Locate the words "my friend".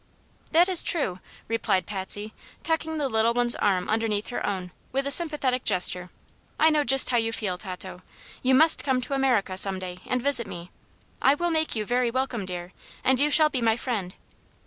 13.61-14.15